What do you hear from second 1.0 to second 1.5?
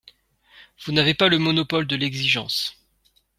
pas le